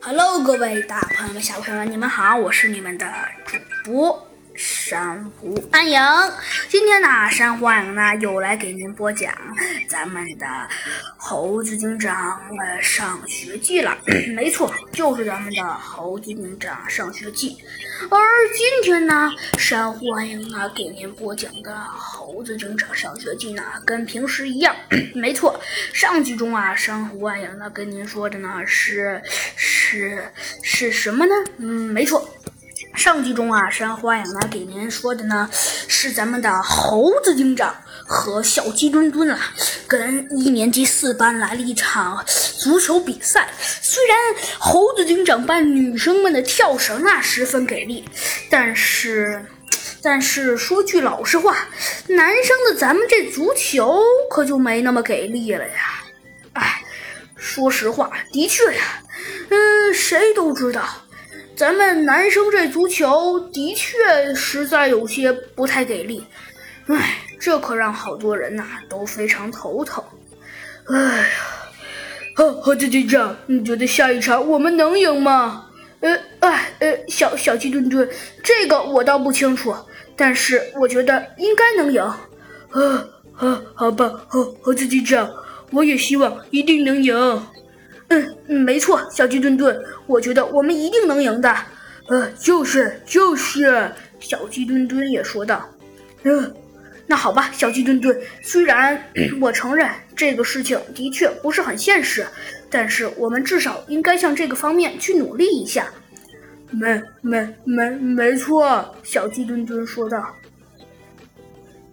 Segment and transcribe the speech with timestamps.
[0.00, 3.06] Hello，各位大朋友们、小朋友们，你们好，我是你们的
[3.44, 6.00] 主播珊瑚安影。
[6.68, 9.34] 今天呢，珊瑚安影呢又来给您播讲
[9.88, 10.46] 咱们的
[11.16, 13.98] 猴子警长呃上学记了。
[14.34, 17.58] 没错，就是咱们的猴子警长上学记。
[18.08, 18.18] 而
[18.54, 19.28] 今天呢，
[19.68, 24.74] 珊瑚安影呢给您播讲的猴子警长上学记呢，跟平时一样。
[25.12, 25.60] 没错，
[25.92, 29.20] 上集中啊，珊瑚安影呢跟您说的呢是
[29.56, 30.24] 是
[30.62, 31.34] 是什么呢？
[31.58, 32.26] 嗯，没错。
[32.94, 37.76] 上集中啊，珊瑚安影呢给您说的呢是咱们的猴子警长
[38.06, 39.52] 和小鸡墩墩啊，
[39.86, 42.24] 跟一年级四班来了一场
[42.56, 43.50] 足球比赛。
[43.60, 44.16] 虽然
[44.58, 48.08] 猴子警长班女生们的跳绳啊十分给力，
[48.48, 49.44] 但是
[50.02, 51.56] 但是说句老实话，
[52.08, 56.04] 男生的咱们这足球可就没那么给力了呀。
[56.52, 56.82] 哎，
[57.36, 59.02] 说实话，的确呀，
[59.50, 60.86] 嗯，谁都知道。
[61.56, 66.24] 咱们男生这足球的确实在有些不太给力，
[66.86, 70.02] 唉，这可让好多人呐都非常头疼。
[70.86, 71.28] 哎呀，
[72.36, 75.67] 猴猴子警长，你觉得下一场我们能赢吗？
[76.00, 78.08] 呃，哎，呃，小小鸡墩墩，
[78.42, 79.74] 这个我倒不清楚，
[80.16, 82.02] 但是我觉得应该能赢。
[82.02, 83.04] 啊
[83.36, 85.28] 啊，好吧，猴猴子警长，
[85.70, 87.42] 我也希望一定能赢。
[88.08, 89.76] 嗯，没错，小鸡墩墩，
[90.06, 91.54] 我觉得我们一定能赢的。
[92.08, 95.68] 呃，就是就是，小鸡墩墩也说道。
[96.22, 96.54] 嗯，
[97.10, 99.02] 那好吧，小鸡墩墩，虽然
[99.40, 102.26] 我承认这个事情的确不是很现实，
[102.68, 105.90] 但是我们至少应该向这个方面去努力一下。
[106.70, 110.22] 没没没没错，小鸡墩墩说道。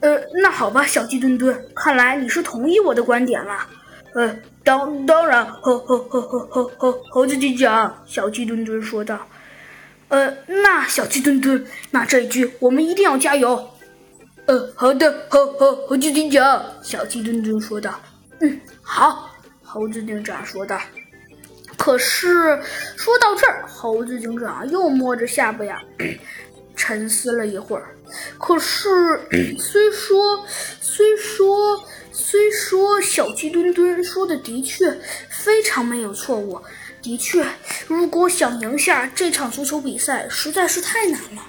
[0.00, 3.66] 呃，那好吧，小鸡墩墩，看来你是同意我的观点了。
[4.14, 9.26] 呃，当当然，猴猴猴猴猴猴猴子警长，小鸡墩墩说道。
[10.08, 13.70] 呃，那小鸡墩墩，那这一局我们一定要加油。
[14.48, 18.00] 呃，好的，猴猴猴子警长，小鸡墩墩说道。
[18.40, 19.30] 嗯，好，
[19.62, 20.80] 猴子警长说道。
[21.76, 22.58] 可是
[22.96, 25.82] 说到这儿，猴子警长又摸着下巴呀，
[26.74, 27.94] 沉思了一会儿。
[28.38, 28.88] 可是
[29.58, 30.42] 虽说
[30.80, 31.84] 虽说。
[32.20, 34.92] 虽说小鸡墩墩说的的确
[35.30, 36.60] 非常没有错误，
[37.00, 37.46] 的确，
[37.86, 41.42] 如果想赢下这场足球比赛实在是太难了。